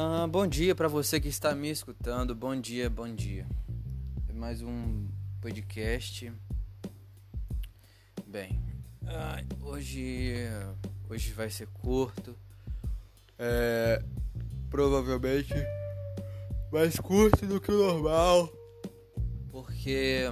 Ah, 0.00 0.28
bom 0.28 0.46
dia 0.46 0.76
para 0.76 0.86
você 0.86 1.20
que 1.20 1.26
está 1.26 1.52
me 1.56 1.68
escutando. 1.68 2.32
Bom 2.32 2.54
dia, 2.54 2.88
bom 2.88 3.12
dia. 3.12 3.44
Mais 4.32 4.62
um 4.62 5.08
podcast. 5.40 6.32
Bem, 8.24 8.62
ah, 9.04 9.42
hoje 9.60 10.36
hoje 11.10 11.32
vai 11.32 11.50
ser 11.50 11.66
curto. 11.82 12.32
É, 13.36 14.00
provavelmente 14.70 15.52
mais 16.70 16.94
curto 17.00 17.44
do 17.44 17.60
que 17.60 17.72
o 17.72 17.84
normal, 17.84 18.48
porque 19.50 20.30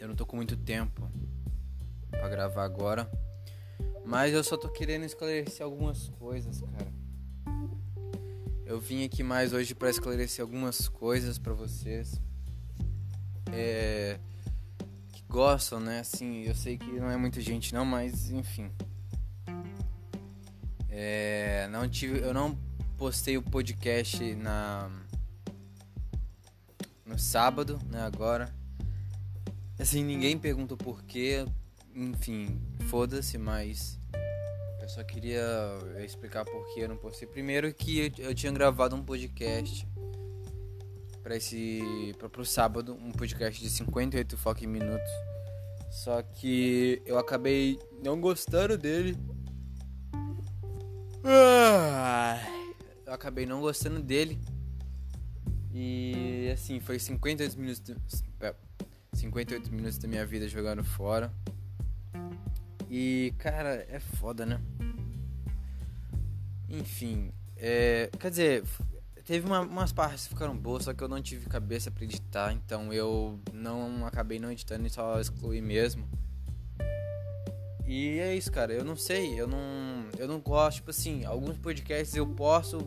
eu 0.00 0.08
não 0.08 0.16
tô 0.16 0.26
com 0.26 0.34
muito 0.34 0.56
tempo 0.56 1.08
para 2.10 2.28
gravar 2.28 2.64
agora. 2.64 3.08
Mas 4.04 4.34
eu 4.34 4.44
só 4.44 4.56
tô 4.56 4.68
querendo 4.68 5.04
esclarecer 5.04 5.64
algumas 5.64 6.08
coisas, 6.18 6.60
cara. 6.60 6.92
Eu 8.66 8.80
vim 8.80 9.04
aqui 9.04 9.22
mais 9.22 9.52
hoje 9.52 9.74
para 9.74 9.90
esclarecer 9.90 10.42
algumas 10.42 10.88
coisas 10.88 11.38
para 11.38 11.52
vocês. 11.52 12.20
É, 13.52 14.18
que 15.12 15.22
gostam, 15.28 15.80
né? 15.80 16.00
Assim, 16.00 16.42
eu 16.42 16.54
sei 16.54 16.76
que 16.76 16.90
não 16.92 17.10
é 17.10 17.16
muita 17.16 17.40
gente 17.40 17.74
não, 17.74 17.84
mas 17.84 18.30
enfim. 18.30 18.70
É, 20.88 21.66
não 21.68 21.88
tive, 21.88 22.20
eu 22.20 22.32
não 22.32 22.58
postei 22.96 23.36
o 23.36 23.42
podcast 23.42 24.34
na 24.36 24.90
no 27.04 27.18
sábado, 27.18 27.78
né, 27.90 28.00
agora. 28.02 28.54
Assim, 29.78 30.02
ninguém 30.02 30.38
perguntou 30.38 30.76
por 30.76 31.02
quê, 31.02 31.44
enfim, 31.94 32.60
foda-se, 32.88 33.38
mas 33.38 33.98
eu 34.82 34.88
só 34.88 35.02
queria 35.04 35.42
explicar 36.04 36.44
por 36.44 36.74
que 36.74 36.80
eu 36.80 36.88
não 36.88 36.96
postei. 36.96 37.26
Primeiro 37.26 37.72
que 37.72 38.12
eu 38.18 38.34
tinha 38.34 38.52
gravado 38.52 38.96
um 38.96 39.02
podcast 39.02 39.86
para 41.22 41.36
esse 41.36 42.14
para 42.18 42.28
pro 42.28 42.44
sábado, 42.44 42.94
um 42.94 43.12
podcast 43.12 43.62
de 43.62 43.70
58 43.70 44.36
fucking 44.36 44.66
minutos. 44.66 45.10
Só 45.90 46.20
que 46.22 47.00
eu 47.06 47.18
acabei 47.18 47.78
não 48.02 48.20
gostando 48.20 48.76
dele. 48.76 49.16
Eu 53.06 53.12
acabei 53.12 53.46
não 53.46 53.60
gostando 53.60 54.02
dele. 54.02 54.38
E 55.72 56.50
assim, 56.52 56.80
foi 56.80 56.98
58 56.98 57.58
minutos 57.58 57.82
58 59.14 59.72
minutos 59.72 59.98
da 59.98 60.08
minha 60.08 60.26
vida 60.26 60.48
jogando 60.48 60.84
fora. 60.84 61.32
E, 62.96 63.34
cara, 63.38 63.84
é 63.90 63.98
foda, 63.98 64.46
né? 64.46 64.60
Enfim, 66.68 67.32
é, 67.56 68.08
quer 68.20 68.30
dizer, 68.30 68.64
teve 69.24 69.44
uma, 69.44 69.62
umas 69.62 69.92
partes 69.92 70.22
que 70.22 70.34
ficaram 70.34 70.56
boas, 70.56 70.84
só 70.84 70.94
que 70.94 71.02
eu 71.02 71.08
não 71.08 71.20
tive 71.20 71.48
cabeça 71.48 71.90
para 71.90 72.04
editar, 72.04 72.52
então 72.52 72.92
eu 72.92 73.40
não 73.52 74.06
acabei 74.06 74.38
não 74.38 74.52
editando 74.52 74.86
e 74.86 74.90
só 74.90 75.20
excluí 75.20 75.60
mesmo. 75.60 76.08
E 77.84 78.20
é 78.20 78.36
isso, 78.36 78.52
cara. 78.52 78.72
Eu 78.72 78.84
não 78.84 78.94
sei, 78.94 79.40
eu 79.40 79.48
não, 79.48 80.08
eu 80.16 80.28
não 80.28 80.38
gosto, 80.38 80.76
tipo 80.76 80.90
assim, 80.90 81.24
alguns 81.24 81.58
podcasts 81.58 82.14
eu 82.14 82.28
posso, 82.28 82.78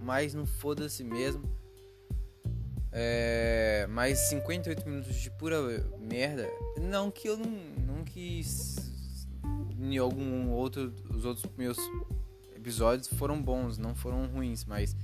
mas 0.00 0.34
não 0.34 0.46
foda-se 0.46 1.02
mesmo. 1.02 1.42
É, 2.92 3.88
mas 3.90 4.20
58 4.28 4.88
minutos 4.88 5.16
de 5.16 5.32
pura 5.32 5.58
merda, 5.98 6.48
não 6.80 7.10
que 7.10 7.28
eu 7.28 7.36
não, 7.36 7.50
não 7.84 8.04
quis 8.04 8.87
em 9.94 9.98
algum 9.98 10.50
outro 10.50 10.92
os 11.10 11.24
outros 11.24 11.50
meus 11.56 11.78
episódios 12.54 13.08
foram 13.08 13.40
bons, 13.40 13.78
não 13.78 13.94
foram 13.94 14.26
ruins, 14.26 14.64
mas 14.64 14.96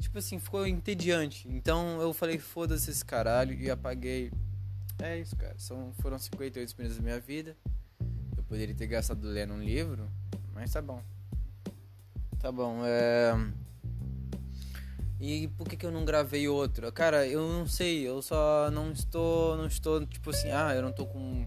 tipo 0.00 0.18
assim, 0.18 0.38
ficou 0.38 0.66
entediante. 0.66 1.48
Então 1.48 2.00
eu 2.00 2.12
falei, 2.12 2.38
foda-se 2.38 2.90
esse 2.90 3.04
caralho 3.04 3.54
e 3.54 3.70
apaguei. 3.70 4.32
É 4.98 5.18
isso, 5.18 5.36
cara. 5.36 5.54
São, 5.58 5.92
foram 6.00 6.18
58 6.18 6.74
minutos 6.76 6.96
da 6.96 7.02
minha 7.02 7.20
vida. 7.20 7.56
Eu 8.36 8.42
poderia 8.44 8.74
ter 8.74 8.86
gastado 8.86 9.26
lendo 9.26 9.54
um 9.54 9.62
livro, 9.62 10.10
mas 10.52 10.72
tá 10.72 10.82
bom. 10.82 11.02
Tá 12.38 12.50
bom, 12.50 12.80
é. 12.84 13.32
E 15.20 15.48
por 15.48 15.68
que, 15.68 15.76
que 15.76 15.84
eu 15.84 15.92
não 15.92 16.04
gravei 16.04 16.48
outro? 16.48 16.90
Cara, 16.90 17.26
eu 17.26 17.46
não 17.46 17.66
sei, 17.66 18.08
eu 18.08 18.22
só 18.22 18.70
não 18.70 18.90
estou, 18.90 19.54
não 19.56 19.66
estou, 19.66 20.06
tipo 20.06 20.30
assim, 20.30 20.50
ah, 20.50 20.74
eu 20.74 20.80
não 20.80 20.90
tô 20.90 21.04
com 21.06 21.46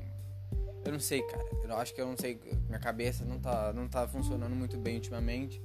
eu 0.85 0.91
não 0.91 0.99
sei, 0.99 1.21
cara. 1.23 1.45
Eu 1.63 1.77
acho 1.77 1.93
que 1.93 2.01
eu 2.01 2.05
não 2.05 2.17
sei. 2.17 2.39
Minha 2.67 2.79
cabeça 2.79 3.23
não 3.23 3.39
tá, 3.39 3.73
não 3.73 3.87
tá 3.87 4.07
funcionando 4.07 4.55
muito 4.55 4.77
bem 4.77 4.95
ultimamente. 4.95 5.61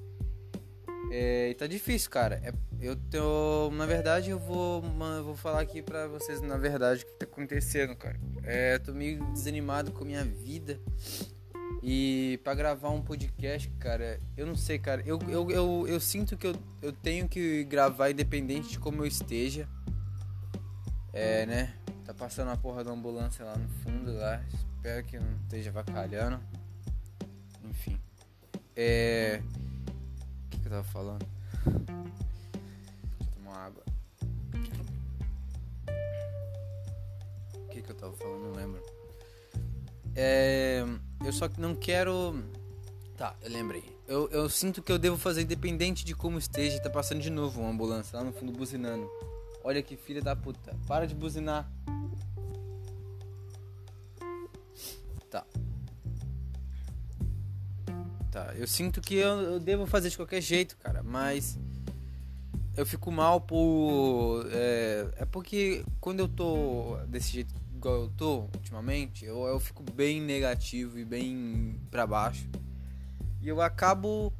É, 1.11 1.51
e 1.51 1.55
tá 1.55 1.67
difícil, 1.67 2.11
cara. 2.11 2.41
É, 2.45 2.53
eu 2.81 2.95
tô. 2.95 3.71
Na 3.73 3.87
verdade, 3.87 4.31
eu 4.31 4.39
vou, 4.39 4.83
eu 5.17 5.25
vou 5.25 5.34
falar 5.34 5.61
aqui 5.61 5.83
pra 5.83 6.06
vocês, 6.06 6.41
na 6.41 6.56
verdade, 6.56 7.03
o 7.03 7.06
que 7.06 7.12
tá 7.12 7.25
acontecendo, 7.25 7.97
cara. 7.97 8.19
É, 8.45 8.79
tô 8.79 8.93
meio 8.93 9.25
desanimado 9.33 9.91
com 9.93 10.05
a 10.05 10.06
minha 10.06 10.25
vida. 10.25 10.79
E 11.83 12.41
pra 12.43 12.55
gravar 12.55 12.91
um 12.91 13.00
podcast, 13.00 13.71
cara, 13.79 14.21
eu 14.37 14.47
não 14.47 14.56
sei, 14.56 14.79
cara. 14.79 15.03
Eu, 15.06 15.19
eu, 15.29 15.50
eu, 15.50 15.87
eu 15.89 16.00
sinto 16.00 16.37
que 16.37 16.47
eu, 16.47 16.55
eu 16.83 16.93
tenho 16.93 17.29
que 17.29 17.65
gravar 17.65 18.11
independente 18.11 18.71
de 18.71 18.79
como 18.79 19.03
eu 19.03 19.06
esteja. 19.06 19.69
É, 21.12 21.47
né? 21.47 21.75
Tá 22.05 22.12
passando 22.12 22.50
a 22.50 22.56
porra 22.56 22.85
da 22.85 22.91
ambulância 22.91 23.45
lá 23.45 23.56
no 23.56 23.69
fundo, 23.69 24.12
lá. 24.15 24.43
Espero 24.78 25.05
que 25.05 25.19
não 25.19 25.37
esteja 25.43 25.72
vacalhando. 25.72 26.41
Enfim. 27.65 28.00
É. 28.77 29.43
O 30.47 30.50
que, 30.50 30.61
que 30.61 30.66
eu 30.69 30.71
tava 30.71 30.84
falando? 30.84 31.27
Deixa 31.66 31.83
eu 33.21 33.27
tomar 33.34 33.56
água. 33.56 33.83
O 37.56 37.69
que, 37.71 37.83
que 37.83 37.91
eu 37.91 37.97
tava 37.97 38.12
falando? 38.12 38.41
Não 38.44 38.53
lembro. 38.53 38.81
É. 40.15 40.84
Eu 41.25 41.33
só 41.33 41.50
não 41.59 41.75
quero. 41.75 42.41
Tá, 43.17 43.34
eu 43.43 43.50
lembrei. 43.50 43.83
Eu, 44.06 44.31
eu 44.31 44.49
sinto 44.49 44.81
que 44.81 44.93
eu 44.93 44.99
devo 44.99 45.19
fazer 45.19 45.43
independente 45.43 46.05
de 46.05 46.15
como 46.15 46.38
esteja. 46.38 46.81
Tá 46.81 46.88
passando 46.88 47.21
de 47.21 47.31
novo 47.31 47.61
uma 47.61 47.71
ambulância 47.71 48.17
lá 48.17 48.22
no 48.22 48.33
fundo 48.33 48.53
buzinando. 48.53 49.11
Olha 49.65 49.83
que 49.83 49.97
filha 49.97 50.22
da 50.22 50.37
puta. 50.37 50.72
Para 50.87 51.05
de 51.05 51.17
buzinar. 51.17 51.69
Tá. 55.31 55.44
Tá, 58.31 58.55
eu 58.56 58.66
sinto 58.66 59.00
que 59.00 59.15
eu, 59.15 59.41
eu 59.41 59.61
devo 59.61 59.87
fazer 59.87 60.11
de 60.11 60.16
qualquer 60.16 60.41
jeito, 60.41 60.77
cara, 60.77 61.03
mas 61.03 61.59
eu 62.77 62.87
fico 62.87 63.11
mal 63.11 63.41
por. 63.41 64.47
É, 64.53 65.09
é, 65.17 65.25
porque 65.25 65.84
quando 66.00 66.21
eu 66.21 66.28
tô 66.28 66.97
desse 67.09 67.33
jeito 67.33 67.55
igual 67.75 68.03
eu 68.03 68.11
tô 68.17 68.41
ultimamente, 68.55 69.25
eu, 69.25 69.44
eu 69.47 69.59
fico 69.59 69.83
bem 69.83 70.21
negativo 70.21 70.99
e 70.99 71.05
bem 71.05 71.81
para 71.91 72.06
baixo. 72.06 72.49
E 73.41 73.49
eu 73.49 73.61
acabo 73.61 74.33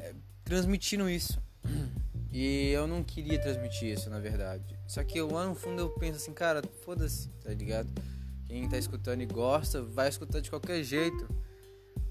é, 0.00 0.14
transmitindo 0.44 1.08
isso. 1.08 1.40
E 2.36 2.70
eu 2.70 2.88
não 2.88 3.04
queria 3.04 3.40
transmitir 3.40 3.92
isso, 3.92 4.10
na 4.10 4.18
verdade. 4.18 4.76
Só 4.88 5.04
que 5.04 5.16
eu, 5.18 5.30
lá 5.30 5.46
no 5.46 5.54
fundo 5.54 5.80
eu 5.80 5.90
penso 5.90 6.16
assim, 6.16 6.32
cara, 6.32 6.62
foda-se, 6.84 7.28
tá 7.44 7.50
ligado? 7.54 7.88
Quem 8.46 8.68
tá 8.68 8.78
escutando 8.78 9.22
e 9.22 9.26
gosta, 9.26 9.82
vai 9.82 10.08
escutar 10.08 10.40
de 10.40 10.50
qualquer 10.50 10.82
jeito. 10.82 11.26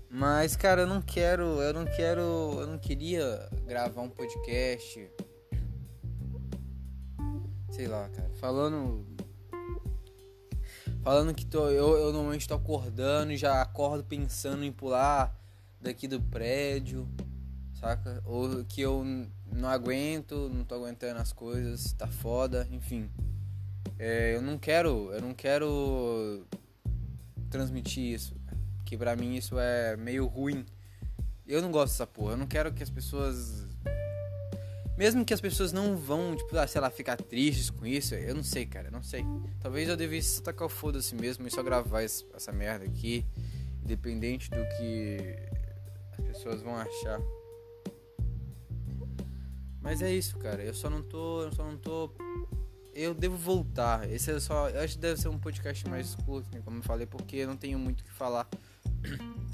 Mas, 0.09 0.55
cara, 0.55 0.81
eu 0.81 0.87
não 0.87 1.01
quero, 1.01 1.43
eu 1.61 1.73
não 1.73 1.85
quero, 1.85 2.21
eu 2.21 2.67
não 2.67 2.77
queria 2.77 3.49
gravar 3.65 4.01
um 4.01 4.09
podcast. 4.09 5.09
Sei 7.71 7.87
lá, 7.87 8.07
cara, 8.09 8.29
falando 8.35 9.05
falando 11.01 11.33
que 11.33 11.45
tô, 11.45 11.69
eu, 11.69 11.97
eu 11.97 12.13
normalmente 12.13 12.47
tô 12.47 12.53
acordando 12.53 13.31
e 13.33 13.37
já 13.37 13.61
acordo 13.61 14.03
pensando 14.03 14.63
em 14.63 14.71
pular 14.71 15.37
daqui 15.81 16.07
do 16.07 16.21
prédio, 16.21 17.09
saca? 17.73 18.21
Ou 18.25 18.63
que 18.63 18.81
eu 18.81 19.03
não 19.51 19.67
aguento, 19.67 20.49
não 20.53 20.63
tô 20.63 20.75
aguentando 20.75 21.19
as 21.19 21.33
coisas, 21.33 21.91
tá 21.93 22.07
foda, 22.07 22.67
enfim. 22.71 23.09
É, 24.05 24.35
eu 24.35 24.41
não 24.41 24.57
quero, 24.57 25.13
eu 25.13 25.21
não 25.21 25.33
quero 25.33 26.45
transmitir 27.49 28.03
isso, 28.03 28.35
que 28.85 28.97
pra 28.97 29.15
mim 29.15 29.37
isso 29.37 29.57
é 29.57 29.95
meio 29.95 30.25
ruim. 30.25 30.65
Eu 31.47 31.61
não 31.61 31.71
gosto 31.71 31.93
dessa 31.93 32.05
porra, 32.05 32.33
eu 32.33 32.37
não 32.37 32.45
quero 32.45 32.73
que 32.73 32.83
as 32.83 32.89
pessoas 32.89 33.65
mesmo 34.97 35.23
que 35.23 35.33
as 35.33 35.39
pessoas 35.39 35.71
não 35.71 35.95
vão, 35.95 36.35
tipo, 36.35 36.57
ah, 36.57 36.67
sei 36.67 36.81
lá, 36.81 36.89
ficar 36.89 37.15
tristes 37.15 37.69
com 37.69 37.85
isso, 37.85 38.13
eu 38.13 38.35
não 38.35 38.43
sei, 38.43 38.65
cara, 38.65 38.91
não 38.91 39.01
sei. 39.01 39.25
Talvez 39.61 39.87
eu 39.87 39.95
devesse 39.95 40.43
tacar 40.43 40.65
o 40.67 40.69
foda-se 40.69 41.15
mesmo 41.15 41.47
e 41.47 41.51
só 41.51 41.63
gravar 41.63 42.01
essa 42.01 42.51
merda 42.51 42.83
aqui, 42.83 43.25
independente 43.81 44.49
do 44.49 44.61
que 44.77 45.17
as 46.11 46.25
pessoas 46.25 46.61
vão 46.61 46.75
achar. 46.75 47.21
Mas 49.81 50.01
é 50.01 50.11
isso, 50.11 50.37
cara. 50.39 50.61
Eu 50.61 50.73
só 50.73 50.89
não 50.89 51.01
tô, 51.01 51.43
eu 51.43 51.53
só 51.53 51.63
não 51.63 51.77
tô 51.77 52.09
eu 52.93 53.13
devo 53.13 53.35
voltar. 53.35 54.09
Esse 54.09 54.31
é 54.31 54.39
só. 54.39 54.69
Eu 54.69 54.81
acho 54.81 54.95
que 54.95 55.01
deve 55.01 55.19
ser 55.19 55.27
um 55.27 55.39
podcast 55.39 55.87
mais 55.87 56.15
curto, 56.15 56.53
né, 56.53 56.61
como 56.63 56.77
eu 56.77 56.83
falei, 56.83 57.05
porque 57.05 57.37
eu 57.37 57.47
não 57.47 57.57
tenho 57.57 57.77
muito 57.79 58.01
o 58.01 58.03
que 58.03 58.11
falar. 58.11 58.47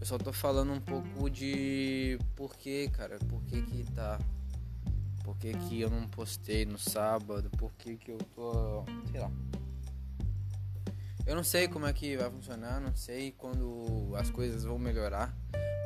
Eu 0.00 0.06
só 0.06 0.18
tô 0.18 0.34
falando 0.34 0.70
um 0.70 0.80
pouco 0.80 1.30
de 1.30 2.18
por 2.36 2.54
que, 2.56 2.90
cara, 2.90 3.18
por 3.20 3.42
que 3.44 3.62
que 3.62 3.90
tá. 3.92 4.18
Por 5.24 5.34
que 5.38 5.54
que 5.54 5.80
eu 5.80 5.88
não 5.88 6.06
postei 6.06 6.66
no 6.66 6.76
sábado, 6.76 7.48
por 7.56 7.72
que 7.72 7.96
que 7.96 8.10
eu 8.10 8.18
tô. 8.18 8.84
sei 9.10 9.20
lá. 9.20 9.30
Eu 11.26 11.34
não 11.34 11.42
sei 11.42 11.68
como 11.68 11.86
é 11.86 11.92
que 11.94 12.18
vai 12.18 12.30
funcionar, 12.30 12.82
não 12.82 12.94
sei 12.94 13.32
quando 13.32 14.12
as 14.14 14.28
coisas 14.28 14.64
vão 14.64 14.78
melhorar. 14.78 15.34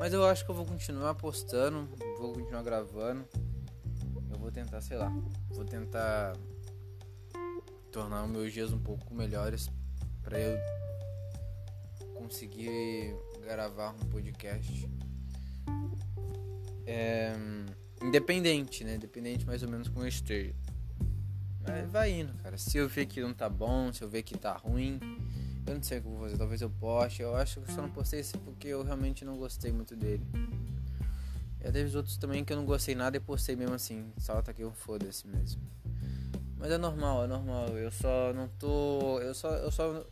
Mas 0.00 0.12
eu 0.12 0.26
acho 0.26 0.44
que 0.44 0.50
eu 0.50 0.54
vou 0.56 0.66
continuar 0.66 1.14
postando, 1.14 1.88
vou 2.18 2.32
continuar 2.32 2.64
gravando. 2.64 3.24
Vou 4.48 4.52
tentar, 4.54 4.80
sei 4.80 4.96
lá, 4.96 5.12
vou 5.50 5.62
tentar 5.62 6.34
tornar 7.92 8.24
os 8.24 8.30
meus 8.30 8.50
dias 8.50 8.72
um 8.72 8.78
pouco 8.78 9.12
melhores 9.12 9.70
para 10.22 10.40
eu 10.40 10.58
conseguir 12.14 13.14
gravar 13.42 13.90
um 13.90 13.98
podcast. 14.08 14.88
É, 16.86 17.34
independente, 18.02 18.84
né? 18.84 18.94
Independente 18.94 19.44
mais 19.44 19.62
ou 19.62 19.68
menos 19.68 19.86
como 19.86 20.06
eu 20.06 20.08
esteja. 20.08 20.54
Mas 21.60 21.90
vai 21.90 22.10
indo, 22.10 22.32
cara. 22.42 22.56
Se 22.56 22.78
eu 22.78 22.88
ver 22.88 23.04
que 23.04 23.20
não 23.20 23.34
tá 23.34 23.50
bom, 23.50 23.92
se 23.92 24.00
eu 24.00 24.08
ver 24.08 24.22
que 24.22 24.38
tá 24.38 24.54
ruim, 24.56 24.98
eu 25.66 25.74
não 25.74 25.82
sei 25.82 25.98
o 25.98 26.00
que 26.00 26.08
eu 26.08 26.12
vou 26.12 26.22
fazer. 26.22 26.38
Talvez 26.38 26.62
eu 26.62 26.70
poste. 26.70 27.20
Eu 27.20 27.36
acho 27.36 27.60
que 27.60 27.70
eu 27.70 27.74
só 27.74 27.82
não 27.82 27.90
postei 27.90 28.20
esse 28.20 28.38
porque 28.38 28.68
eu 28.68 28.82
realmente 28.82 29.26
não 29.26 29.36
gostei 29.36 29.70
muito 29.70 29.94
dele. 29.94 30.24
E 31.60 31.72
teve 31.72 31.88
os 31.88 31.94
outros 31.94 32.16
também 32.16 32.44
que 32.44 32.52
eu 32.52 32.56
não 32.56 32.64
gostei 32.64 32.94
nada 32.94 33.16
e 33.16 33.20
postei 33.20 33.56
mesmo 33.56 33.74
assim. 33.74 34.12
Só 34.18 34.40
tá 34.40 34.52
aqui 34.52 34.64
um 34.64 34.72
foda-se 34.72 35.26
mesmo. 35.26 35.60
Mas 36.56 36.70
é 36.70 36.78
normal, 36.78 37.24
é 37.24 37.26
normal. 37.26 37.68
Eu 37.76 37.90
só 37.90 38.32
não 38.32 38.48
tô. 38.48 39.20
Eu 39.20 39.34
só. 39.34 39.50
Eu 39.54 39.70
só. 39.70 40.04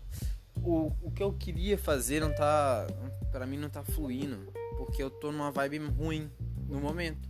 O, 0.57 0.93
o 1.03 1.11
que 1.11 1.23
eu 1.23 1.33
queria 1.33 1.77
fazer 1.79 2.21
não 2.21 2.35
tá. 2.35 2.87
Pra 3.31 3.47
mim 3.47 3.59
não 3.59 3.69
tá 3.69 3.83
fluindo. 3.83 4.53
Porque 4.77 5.03
eu 5.03 5.11
tô 5.11 5.33
numa 5.33 5.51
vibe 5.51 5.79
ruim 5.79 6.31
no 6.69 6.81
momento. 6.81 7.29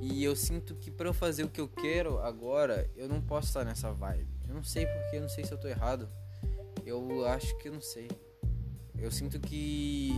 E 0.00 0.22
eu 0.22 0.36
sinto 0.36 0.74
que 0.74 0.90
para 0.90 1.08
eu 1.08 1.14
fazer 1.14 1.44
o 1.44 1.48
que 1.48 1.60
eu 1.60 1.68
quero 1.68 2.18
agora, 2.18 2.90
eu 2.94 3.08
não 3.08 3.20
posso 3.20 3.48
estar 3.48 3.64
nessa 3.64 3.90
vibe. 3.92 4.28
Eu 4.46 4.54
não 4.54 4.62
sei 4.62 4.86
porque, 4.86 5.16
eu 5.16 5.22
não 5.22 5.28
sei 5.28 5.44
se 5.44 5.52
eu 5.52 5.58
tô 5.58 5.66
errado. 5.66 6.08
Eu 6.84 7.26
acho 7.26 7.56
que 7.58 7.68
eu 7.68 7.72
não 7.72 7.80
sei. 7.80 8.08
Eu 8.98 9.10
sinto 9.10 9.40
que 9.40 10.12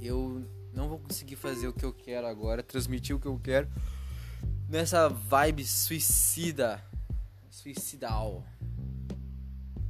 eu 0.00 0.44
não 0.74 0.88
vou 0.88 0.98
conseguir 0.98 1.36
fazer 1.36 1.68
o 1.68 1.72
que 1.72 1.84
eu 1.84 1.92
quero 1.92 2.26
agora, 2.26 2.62
transmitir 2.62 3.14
o 3.14 3.20
que 3.20 3.26
eu 3.26 3.38
quero 3.38 3.68
nessa 4.68 5.08
vibe 5.08 5.64
suicida, 5.64 6.82
suicidal 7.50 8.44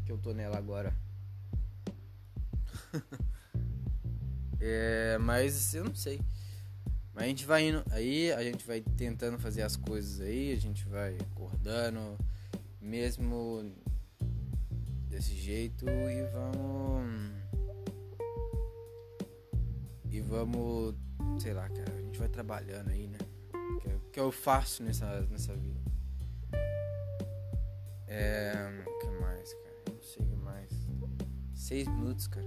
que 0.04 0.12
eu 0.12 0.18
tô 0.18 0.32
nela 0.32 0.58
agora. 0.58 0.94
é, 4.60 5.16
mas 5.18 5.74
eu 5.74 5.84
não 5.84 5.94
sei. 5.94 6.20
Mas 7.14 7.24
a 7.24 7.26
gente 7.28 7.46
vai 7.46 7.68
indo, 7.68 7.82
aí 7.90 8.32
a 8.32 8.42
gente 8.42 8.66
vai 8.66 8.80
tentando 8.80 9.38
fazer 9.38 9.62
as 9.62 9.76
coisas 9.76 10.20
aí, 10.20 10.52
a 10.52 10.60
gente 10.60 10.84
vai 10.86 11.16
acordando, 11.16 12.18
mesmo 12.80 13.72
desse 15.08 15.34
jeito 15.34 15.86
e 15.88 16.22
vamos. 16.32 17.43
E 20.14 20.20
vamos, 20.20 20.94
sei 21.40 21.52
lá, 21.52 21.68
cara, 21.68 21.92
a 21.92 22.00
gente 22.00 22.20
vai 22.20 22.28
trabalhando 22.28 22.88
aí, 22.88 23.08
né? 23.08 23.18
Que 23.80 23.88
é 23.88 23.98
que 24.12 24.20
eu 24.20 24.30
faço 24.30 24.80
nessa, 24.84 25.22
nessa 25.22 25.56
vida. 25.56 25.80
É. 28.06 28.84
O 28.86 28.98
que 29.00 29.08
mais, 29.20 29.52
cara? 29.52 29.74
Não 29.92 30.00
sei 30.00 30.24
o 30.24 30.28
que 30.28 30.36
mais. 30.36 30.70
Seis 31.52 31.88
minutos, 31.88 32.28
cara. 32.28 32.46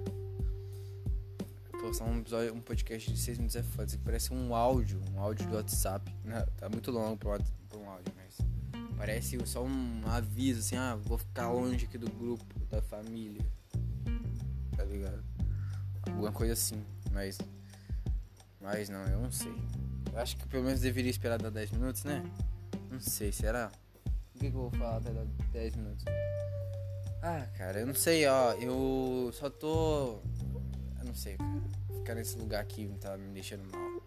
Postar 1.82 2.06
um, 2.06 2.20
episódio, 2.20 2.54
um 2.54 2.62
podcast 2.62 3.12
de 3.12 3.20
seis 3.20 3.38
minutos 3.38 3.58
é 3.58 3.64
foda. 3.64 3.90
Isso 3.90 4.00
parece 4.00 4.34
um 4.34 4.56
áudio, 4.56 5.02
um 5.14 5.20
áudio 5.20 5.46
do 5.50 5.58
WhatsApp. 5.58 6.10
Não, 6.24 6.46
tá 6.56 6.70
muito 6.70 6.90
longo 6.90 7.18
pra, 7.18 7.38
pra 7.68 7.78
um 7.78 7.90
áudio, 7.90 8.14
mas. 8.16 8.38
Parece 8.96 9.46
só 9.46 9.62
um 9.66 10.04
aviso 10.06 10.62
assim, 10.62 10.78
ah, 10.78 10.96
vou 10.96 11.18
ficar 11.18 11.52
longe 11.52 11.84
aqui 11.84 11.98
do 11.98 12.10
grupo, 12.10 12.46
da 12.70 12.82
família. 12.82 13.46
Tá 14.74 14.86
ligado? 14.86 15.22
Alguma 16.04 16.32
coisa 16.32 16.54
assim, 16.54 16.82
mas. 17.12 17.38
Mas 18.62 18.90
não, 18.90 19.04
eu 19.06 19.22
não 19.22 19.32
sei. 19.32 19.54
Eu 20.12 20.20
acho 20.20 20.38
que 20.38 20.48
pelo 20.48 20.64
menos 20.64 20.82
deveria 20.82 21.12
esperar 21.12 21.38
dar 21.38 21.52
10 21.52 21.72
minutos, 21.72 22.04
né? 22.04 22.24
Não 22.90 23.00
sei, 23.00 23.32
será? 23.32 23.72
O 24.36 24.40
que, 24.40 24.40
que 24.40 24.46
eu 24.48 24.52
vou 24.52 24.72
falar 24.72 24.98
até 24.98 25.12
dar 25.12 25.26
10 25.52 25.76
minutos? 25.76 26.06
Ah, 27.22 27.48
cara, 27.58 27.80
eu 27.80 27.88
não 27.88 27.96
sei, 27.96 28.26
ó. 28.28 28.54
Eu 28.54 29.32
só 29.34 29.50
tô. 29.50 30.20
Eu 31.00 31.06
não 31.06 31.16
sei, 31.16 31.38
cara. 31.38 31.62
Ficar 31.94 32.16
nesse 32.16 32.38
lugar 32.38 32.62
aqui 32.62 32.90
tá 33.00 33.18
me 33.18 33.34
deixando 33.34 33.64
mal. 33.72 34.02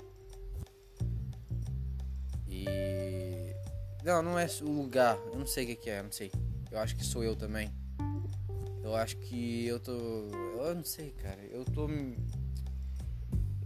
E 2.49 2.65
não, 4.05 4.23
não 4.23 4.39
é 4.39 4.47
o 4.63 4.71
lugar. 4.71 5.17
Eu 5.33 5.39
não 5.39 5.47
sei 5.47 5.65
o 5.73 5.77
que, 5.77 5.91
é, 5.91 5.99
eu 6.01 6.05
não 6.05 6.13
sei. 6.13 6.33
Eu 6.71 6.79
acho 6.79 6.97
que 6.97 7.05
sou 7.05 7.23
eu 7.23 7.37
também. 7.37 7.71
Eu 8.83 8.97
acho 8.97 9.17
que 9.19 9.67
eu 9.67 9.79
tô. 9.79 9.93
Eu 9.93 10.75
não 10.75 10.85
sei, 10.85 11.11
cara. 11.11 11.41
Eu 11.45 11.65
tô. 11.65 11.87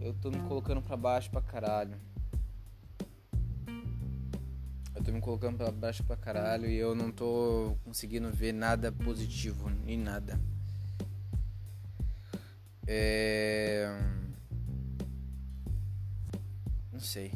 Eu 0.04 0.12
tô 0.12 0.30
me 0.30 0.38
colocando 0.40 0.82
pra 0.82 0.98
baixo 0.98 1.30
pra 1.30 1.40
caralho. 1.40 1.98
Eu 4.94 5.02
tô 5.02 5.10
me 5.10 5.18
colocando 5.18 5.56
pra 5.56 5.70
baixo 5.70 6.04
pra 6.04 6.14
caralho 6.14 6.68
e 6.68 6.76
eu 6.76 6.94
não 6.94 7.10
tô 7.10 7.74
conseguindo 7.82 8.30
ver 8.30 8.52
nada 8.52 8.92
positivo, 8.92 9.70
nem 9.70 9.96
nada. 9.96 10.38
É. 12.86 13.88
Não 16.92 17.00
sei. 17.00 17.32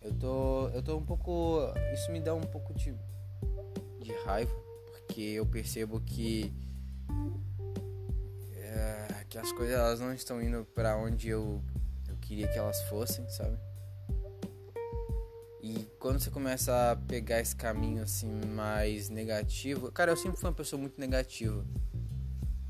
Eu 0.00 0.14
tô, 0.14 0.68
eu 0.70 0.82
tô 0.82 0.96
um 0.96 1.04
pouco. 1.04 1.60
Isso 1.92 2.10
me 2.10 2.22
dá 2.22 2.34
um 2.34 2.40
pouco 2.40 2.72
de, 2.72 2.94
de 4.00 4.12
raiva, 4.24 4.54
porque 4.86 5.20
eu 5.20 5.44
percebo 5.44 6.00
que. 6.00 6.50
Que 9.30 9.38
as 9.38 9.50
coisas 9.52 9.74
elas 9.74 10.00
não 10.00 10.12
estão 10.12 10.42
indo 10.42 10.64
para 10.74 10.96
onde 10.98 11.28
eu, 11.28 11.62
eu 12.08 12.16
queria 12.16 12.46
que 12.48 12.58
elas 12.58 12.82
fossem, 12.82 13.26
sabe? 13.30 13.56
E 15.62 15.86
quando 15.98 16.18
você 16.18 16.30
começa 16.30 16.92
a 16.92 16.96
pegar 16.96 17.40
esse 17.40 17.56
caminho 17.56 18.02
assim 18.02 18.28
mais 18.44 19.08
negativo. 19.08 19.90
Cara, 19.90 20.12
eu 20.12 20.16
sempre 20.16 20.38
fui 20.38 20.48
uma 20.48 20.54
pessoa 20.54 20.78
muito 20.78 21.00
negativa. 21.00 21.64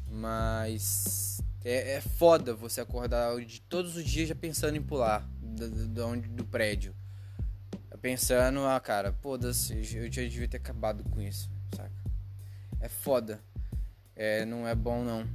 Mas 0.07 1.41
é, 1.65 1.95
é 1.95 2.01
foda 2.01 2.55
você 2.55 2.81
acordar 2.81 3.37
de 3.45 3.61
todos 3.63 3.97
os 3.97 4.05
dias 4.05 4.29
já 4.29 4.35
pensando 4.37 4.77
em 4.77 4.83
pular 4.83 5.29
do, 5.41 5.89
do, 5.89 6.17
do 6.29 6.45
prédio 6.45 6.95
pensando, 8.01 8.61
ah, 8.65 8.81
cara, 8.81 9.13
foda-se, 9.13 9.75
eu 9.75 10.11
já 10.11 10.23
devia 10.23 10.49
ter 10.49 10.57
acabado 10.57 11.05
com 11.05 11.21
isso, 11.21 11.51
saca? 11.75 11.93
É 12.81 12.89
foda. 12.89 13.41
É, 14.17 14.45
não 14.45 14.67
é 14.67 14.75
bom, 14.75 15.05
não. 15.05 15.27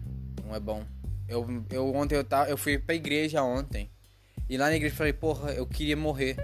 Não 0.43 0.55
é 0.55 0.59
bom. 0.59 0.83
Eu, 1.27 1.45
eu 1.71 1.93
ontem 1.95 2.15
eu, 2.15 2.23
tava, 2.23 2.49
eu 2.49 2.57
fui 2.57 2.77
pra 2.77 2.95
igreja 2.95 3.43
ontem. 3.43 3.89
E 4.49 4.57
lá 4.57 4.67
na 4.67 4.75
igreja 4.75 4.93
eu 4.93 4.97
falei, 4.97 5.13
porra, 5.13 5.51
eu 5.53 5.65
queria 5.65 5.97
morrer 5.97 6.35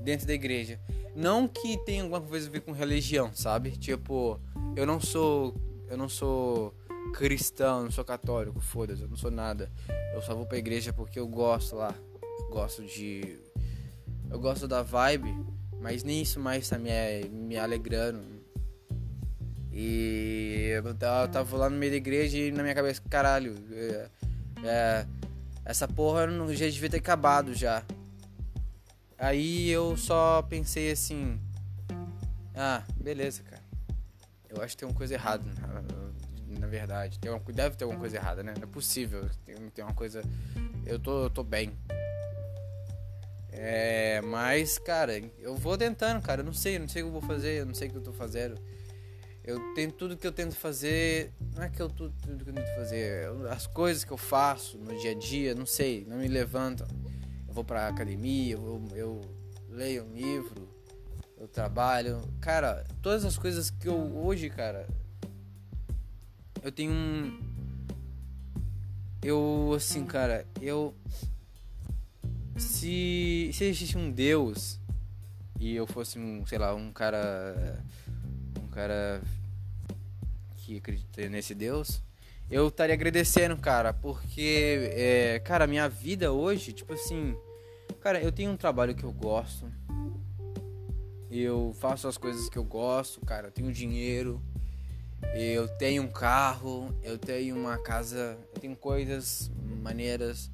dentro 0.00 0.26
da 0.26 0.34
igreja. 0.34 0.80
Não 1.14 1.46
que 1.46 1.76
tenha 1.84 2.02
alguma 2.02 2.20
coisa 2.20 2.48
a 2.48 2.50
ver 2.50 2.60
com 2.60 2.72
religião, 2.72 3.30
sabe? 3.34 3.72
Tipo, 3.72 4.40
eu 4.76 4.86
não 4.86 5.00
sou. 5.00 5.54
Eu 5.88 5.96
não 5.96 6.08
sou 6.08 6.74
cristão, 7.12 7.84
não 7.84 7.90
sou 7.90 8.04
católico, 8.04 8.60
foda-se, 8.60 9.02
eu 9.02 9.08
não 9.08 9.16
sou 9.16 9.30
nada. 9.30 9.70
Eu 10.14 10.22
só 10.22 10.34
vou 10.34 10.46
pra 10.46 10.58
igreja 10.58 10.92
porque 10.92 11.18
eu 11.18 11.26
gosto 11.26 11.74
lá. 11.76 11.94
Eu 12.38 12.48
gosto 12.50 12.84
de 12.84 13.38
eu 14.30 14.38
gosto 14.38 14.68
da 14.68 14.80
vibe, 14.80 15.34
mas 15.80 16.04
nem 16.04 16.22
isso 16.22 16.38
mais 16.38 16.68
tá 16.68 16.78
me, 16.78 16.90
me 17.28 17.58
alegrando. 17.58 18.39
E 19.72 20.72
eu 20.72 20.94
tava 21.28 21.56
lá 21.56 21.70
no 21.70 21.76
meio 21.76 21.92
da 21.92 21.96
igreja 21.96 22.36
e 22.36 22.50
na 22.50 22.62
minha 22.62 22.74
cabeça, 22.74 23.00
caralho, 23.08 23.54
é, 23.72 24.08
é, 24.64 25.06
essa 25.64 25.86
porra 25.86 26.26
não, 26.26 26.52
já 26.52 26.68
devia 26.68 26.90
ter 26.90 26.98
acabado 26.98 27.54
já. 27.54 27.84
Aí 29.16 29.68
eu 29.68 29.96
só 29.96 30.42
pensei 30.42 30.90
assim, 30.90 31.38
ah, 32.54 32.82
beleza, 32.96 33.42
cara. 33.42 33.62
Eu 34.48 34.60
acho 34.62 34.74
que 34.74 34.80
tem 34.80 34.88
uma 34.88 34.96
coisa 34.96 35.14
errada, 35.14 35.44
na, 36.58 36.66
verdade. 36.66 37.18
Tem 37.18 37.30
uma, 37.30 37.40
deve 37.52 37.76
ter 37.76 37.84
alguma 37.84 38.00
coisa 38.00 38.16
errada, 38.16 38.42
né? 38.42 38.54
Não 38.56 38.64
é 38.64 38.66
possível. 38.66 39.28
Tem, 39.44 39.56
tem 39.70 39.84
uma 39.84 39.94
coisa. 39.94 40.22
Eu 40.84 40.98
tô, 40.98 41.24
eu 41.24 41.30
tô 41.30 41.44
bem. 41.44 41.72
É, 43.52 44.20
mas, 44.22 44.78
cara, 44.78 45.20
eu 45.38 45.54
vou 45.56 45.76
tentando, 45.78 46.20
cara. 46.22 46.40
Eu 46.40 46.44
não 46.44 46.52
sei, 46.52 46.76
eu 46.76 46.80
não 46.80 46.88
sei 46.88 47.02
o 47.02 47.06
que 47.06 47.08
eu 47.08 47.20
vou 47.20 47.22
fazer, 47.22 47.60
eu 47.60 47.66
não 47.66 47.74
sei 47.74 47.88
o 47.88 47.90
que 47.90 47.96
eu 47.98 48.02
tô 48.02 48.12
fazendo. 48.12 48.60
Eu 49.50 49.74
tenho 49.74 49.90
tudo 49.90 50.16
que 50.16 50.24
eu 50.24 50.30
tento 50.30 50.54
fazer. 50.54 51.32
Não 51.56 51.64
é 51.64 51.68
que 51.68 51.82
eu 51.82 51.88
tudo, 51.88 52.14
tudo 52.22 52.44
que 52.44 52.50
eu 52.50 52.54
tento 52.54 52.72
fazer. 52.76 53.28
As 53.50 53.66
coisas 53.66 54.04
que 54.04 54.12
eu 54.12 54.16
faço 54.16 54.78
no 54.78 54.96
dia 54.96 55.10
a 55.10 55.14
dia, 55.14 55.56
não 55.56 55.66
sei, 55.66 56.06
não 56.08 56.18
me 56.18 56.28
levantam. 56.28 56.86
Eu 57.48 57.52
vou 57.52 57.64
pra 57.64 57.88
academia, 57.88 58.54
eu, 58.54 58.84
eu 58.94 59.20
leio 59.68 60.04
um 60.04 60.14
livro, 60.14 60.68
eu 61.36 61.48
trabalho. 61.48 62.20
Cara, 62.40 62.84
todas 63.02 63.24
as 63.24 63.36
coisas 63.36 63.70
que 63.70 63.88
eu 63.88 63.96
hoje, 64.16 64.48
cara, 64.48 64.86
eu 66.62 66.70
tenho 66.70 66.92
um. 66.92 67.40
eu, 69.20 69.72
assim, 69.74 70.06
cara, 70.06 70.46
eu. 70.62 70.94
Se, 72.56 73.50
se 73.52 73.64
existisse 73.64 73.98
um 73.98 74.12
Deus 74.12 74.78
e 75.58 75.74
eu 75.74 75.88
fosse 75.88 76.20
um, 76.20 76.46
sei 76.46 76.58
lá, 76.58 76.72
um 76.72 76.92
cara. 76.92 77.82
Um 78.62 78.68
cara 78.68 79.20
que 80.70 80.78
acredita 80.78 81.28
nesse 81.28 81.54
Deus, 81.54 82.00
eu 82.48 82.68
estaria 82.68 82.94
agradecendo, 82.94 83.56
cara, 83.56 83.92
porque, 83.92 84.90
é, 84.92 85.40
cara, 85.40 85.66
minha 85.66 85.88
vida 85.88 86.32
hoje, 86.32 86.72
tipo 86.72 86.92
assim, 86.92 87.36
cara, 88.00 88.22
eu 88.22 88.30
tenho 88.30 88.52
um 88.52 88.56
trabalho 88.56 88.94
que 88.94 89.04
eu 89.04 89.12
gosto, 89.12 89.70
eu 91.30 91.74
faço 91.80 92.06
as 92.06 92.16
coisas 92.16 92.48
que 92.48 92.56
eu 92.56 92.64
gosto, 92.64 93.20
cara, 93.20 93.48
eu 93.48 93.52
tenho 93.52 93.72
dinheiro, 93.72 94.40
eu 95.34 95.68
tenho 95.76 96.04
um 96.04 96.08
carro, 96.08 96.94
eu 97.02 97.18
tenho 97.18 97.56
uma 97.56 97.76
casa, 97.78 98.38
eu 98.54 98.60
tenho 98.60 98.76
coisas 98.76 99.50
maneiras. 99.82 100.50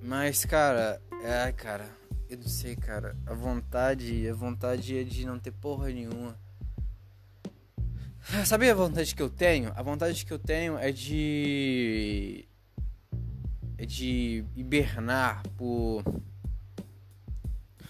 Mas, 0.00 0.44
cara, 0.44 1.00
é, 1.22 1.52
cara, 1.52 1.88
eu 2.28 2.38
não 2.38 2.48
sei, 2.48 2.76
cara. 2.76 3.16
A 3.26 3.34
vontade, 3.34 4.28
a 4.28 4.34
vontade 4.34 4.98
é 4.98 5.04
de 5.04 5.26
não 5.26 5.38
ter 5.38 5.52
porra 5.52 5.88
nenhuma. 5.88 6.38
Sabe 8.46 8.70
a 8.70 8.74
vontade 8.74 9.14
que 9.14 9.22
eu 9.22 9.30
tenho? 9.30 9.72
A 9.74 9.82
vontade 9.82 10.24
que 10.24 10.32
eu 10.32 10.38
tenho 10.38 10.78
é 10.78 10.92
de. 10.92 12.46
É 13.76 13.84
de 13.84 14.44
hibernar 14.54 15.42
por. 15.56 16.04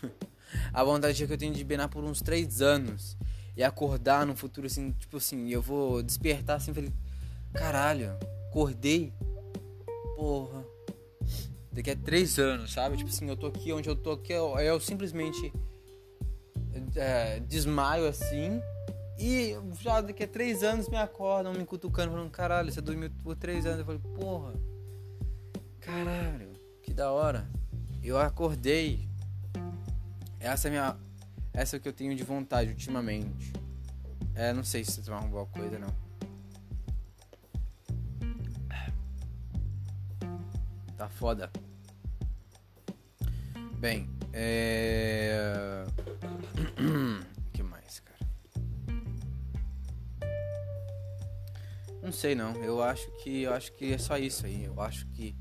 a 0.73 0.85
vontade 0.85 1.27
que 1.27 1.33
eu 1.33 1.39
tenho 1.39 1.53
de 1.53 1.61
hibernar 1.61 1.89
por 1.89 2.03
uns 2.03 2.23
três 2.23 2.63
anos 2.63 3.17
e 3.55 3.63
acordar 3.63 4.25
no 4.25 4.35
futuro 4.35 4.67
assim, 4.67 4.93
tipo 4.93 5.19
assim, 5.19 5.51
eu 5.51 5.61
vou 5.61 6.03
despertar 6.03 6.57
assim, 6.57 6.73
falei, 6.73 6.91
caralho, 7.53 8.17
acordei, 8.49 9.13
porra, 10.17 10.65
daqui 11.71 11.91
a 11.91 11.97
três 11.97 12.39
anos, 12.39 12.73
sabe? 12.73 12.97
Tipo 12.97 13.11
assim, 13.11 13.29
eu 13.29 13.37
tô 13.37 13.49
aqui 13.49 13.71
onde 13.71 13.91
eu 13.91 13.95
tô 13.95 14.13
aqui, 14.13 14.33
eu, 14.33 14.59
eu 14.59 14.81
simplesmente 14.81 15.53
é, 16.97 17.41
desmaio 17.41 18.09
assim 18.09 18.63
e 19.25 19.57
já 19.81 20.01
daqui 20.01 20.25
a 20.25 20.27
três 20.27 20.65
anos 20.65 20.89
me 20.89 20.97
acordam 20.97 21.53
me 21.53 21.65
cutucando, 21.65 22.11
falando, 22.11 22.31
caralho, 22.31 22.73
você 22.73 22.81
dormiu 22.81 23.09
por 23.23 23.37
três 23.37 23.65
anos. 23.65 23.79
Eu 23.79 23.85
falei, 23.85 24.01
porra, 24.17 24.53
caralho, 25.79 26.53
que 26.83 26.93
da 26.93 27.13
hora. 27.13 27.49
Eu 28.03 28.19
acordei. 28.19 29.09
Essa 30.41 30.67
é 30.67 30.71
minha 30.73 30.97
essa 31.55 31.77
é 31.77 31.79
o 31.79 31.81
que 31.81 31.89
eu 31.89 31.93
tenho 31.93 32.17
de 32.17 32.25
vontade 32.25 32.71
ultimamente. 32.71 33.53
É, 34.35 34.53
não 34.53 34.65
sei 34.65 34.83
se 34.83 34.91
você 34.91 35.03
tomar 35.03 35.21
uma 35.21 35.29
boa 35.29 35.47
coisa, 35.47 35.79
não. 35.79 35.95
Tá 40.97 41.09
foda. 41.09 41.49
Bem, 43.79 44.11
é. 44.33 45.85
Não 52.13 52.19
sei 52.19 52.35
não. 52.35 52.53
Eu 52.63 52.83
acho 52.83 53.11
que 53.23 53.45
eu 53.45 53.55
acho 53.55 53.73
que 53.73 53.95
é 53.95 53.97
só 53.97 54.19
isso 54.19 54.45
aí. 54.45 54.65
Eu 54.65 54.79
acho 54.79 55.07
que 55.07 55.35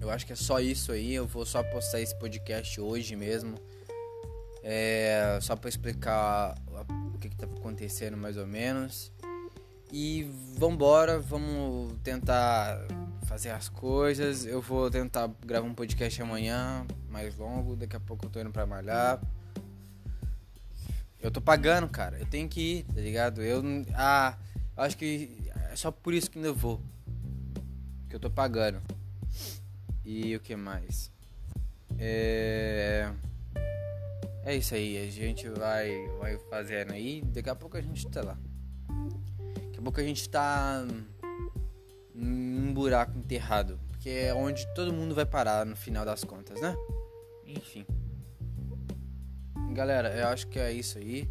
Eu 0.00 0.10
acho 0.10 0.24
que 0.24 0.32
é 0.32 0.36
só 0.36 0.58
isso 0.60 0.90
aí. 0.90 1.12
Eu 1.12 1.26
vou 1.26 1.44
só 1.44 1.62
postar 1.62 2.00
esse 2.00 2.18
podcast 2.18 2.80
hoje 2.80 3.14
mesmo. 3.16 3.54
É, 4.62 5.38
só 5.42 5.54
para 5.56 5.68
explicar 5.68 6.54
o 7.14 7.18
que, 7.18 7.28
está 7.28 7.44
acontecendo 7.44 8.16
mais 8.16 8.38
ou 8.38 8.46
menos. 8.46 9.12
E 9.92 10.22
vambora, 10.56 11.18
vamos 11.18 11.92
tentar 12.02 12.80
fazer 13.26 13.50
as 13.50 13.68
coisas. 13.68 14.46
Eu 14.46 14.62
vou 14.62 14.90
tentar 14.90 15.30
gravar 15.44 15.66
um 15.66 15.74
podcast 15.74 16.22
amanhã, 16.22 16.86
mais 17.10 17.36
longo. 17.36 17.76
Daqui 17.76 17.96
a 17.96 18.00
pouco 18.00 18.24
eu 18.24 18.30
tô 18.30 18.40
indo 18.40 18.50
pra 18.50 18.64
malhar. 18.64 19.20
Eu 21.22 21.30
tô 21.30 21.40
pagando, 21.40 21.88
cara. 21.88 22.18
Eu 22.18 22.26
tenho 22.26 22.48
que 22.48 22.60
ir, 22.60 22.84
tá 22.84 23.00
ligado? 23.00 23.42
Eu. 23.42 23.62
Ah, 23.94 24.38
acho 24.76 24.96
que 24.96 25.50
é 25.70 25.76
só 25.76 25.90
por 25.90 26.14
isso 26.14 26.30
que 26.30 26.38
ainda 26.38 26.52
vou. 26.52 26.80
Que 28.08 28.16
eu 28.16 28.20
tô 28.20 28.30
pagando. 28.30 28.80
E 30.04 30.34
o 30.34 30.40
que 30.40 30.56
mais? 30.56 31.12
É. 31.98 33.10
É 34.42 34.56
isso 34.56 34.74
aí, 34.74 34.96
a 34.96 35.10
gente 35.10 35.46
vai, 35.50 36.08
vai 36.18 36.38
fazendo 36.48 36.92
aí, 36.92 37.20
daqui 37.26 37.50
a 37.50 37.54
pouco 37.54 37.76
a 37.76 37.82
gente 37.82 38.08
tá 38.08 38.22
lá. 38.22 38.38
Daqui 39.54 39.78
a 39.78 39.82
pouco 39.82 40.00
a 40.00 40.02
gente 40.02 40.26
tá 40.30 40.82
num 42.14 42.72
buraco 42.72 43.18
enterrado, 43.18 43.78
porque 43.88 44.08
é 44.08 44.32
onde 44.32 44.66
todo 44.74 44.94
mundo 44.94 45.14
vai 45.14 45.26
parar 45.26 45.66
no 45.66 45.76
final 45.76 46.06
das 46.06 46.24
contas, 46.24 46.58
né? 46.60 46.74
Enfim. 47.46 47.84
Galera, 49.80 50.14
eu 50.14 50.28
acho 50.28 50.46
que 50.46 50.58
é 50.58 50.70
isso 50.70 50.98
aí. 50.98 51.26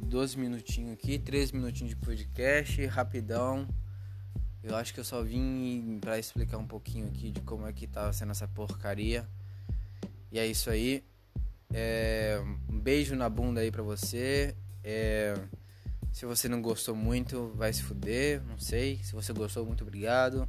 12 0.00 0.38
minutinhos 0.38 0.94
aqui, 0.94 1.18
13 1.18 1.54
minutinhos 1.54 1.90
de 1.90 1.96
podcast, 1.96 2.86
rapidão. 2.86 3.68
Eu 4.62 4.74
acho 4.76 4.94
que 4.94 5.00
eu 5.00 5.04
só 5.04 5.22
vim 5.22 5.98
para 6.00 6.18
explicar 6.18 6.56
um 6.56 6.66
pouquinho 6.66 7.08
aqui 7.08 7.30
de 7.30 7.42
como 7.42 7.66
é 7.66 7.72
que 7.74 7.86
tava 7.86 8.14
sendo 8.14 8.30
essa 8.32 8.48
porcaria. 8.48 9.28
E 10.32 10.38
é 10.38 10.46
isso 10.46 10.70
aí. 10.70 11.04
É, 11.70 12.42
um 12.66 12.80
beijo 12.80 13.14
na 13.14 13.28
bunda 13.28 13.60
aí 13.60 13.70
pra 13.70 13.82
você. 13.82 14.56
É, 14.82 15.34
se 16.14 16.24
você 16.24 16.48
não 16.48 16.62
gostou 16.62 16.96
muito, 16.96 17.52
vai 17.54 17.74
se 17.74 17.82
fuder. 17.82 18.42
Não 18.44 18.58
sei. 18.58 19.00
Se 19.04 19.12
você 19.12 19.34
gostou, 19.34 19.66
muito 19.66 19.82
obrigado. 19.84 20.48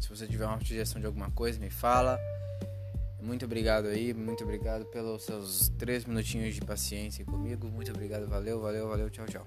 Se 0.00 0.08
você 0.08 0.26
tiver 0.26 0.46
uma 0.46 0.58
sugestão 0.60 0.98
de 0.98 1.06
alguma 1.06 1.30
coisa, 1.30 1.60
me 1.60 1.68
fala. 1.68 2.18
Muito 3.22 3.44
obrigado 3.44 3.86
aí, 3.86 4.12
muito 4.12 4.42
obrigado 4.42 4.84
pelos 4.86 5.22
seus 5.22 5.68
três 5.78 6.04
minutinhos 6.04 6.56
de 6.56 6.60
paciência 6.60 7.24
comigo. 7.24 7.68
Muito 7.68 7.92
obrigado, 7.92 8.28
valeu, 8.28 8.60
valeu, 8.60 8.88
valeu, 8.88 9.08
tchau, 9.08 9.26
tchau. 9.26 9.46